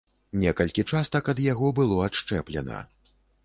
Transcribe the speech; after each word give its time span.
Некалькі 0.43 0.85
частак 0.93 1.31
ад 1.35 1.43
яго 1.51 1.67
было 1.83 2.03
адшчэплена. 2.09 2.85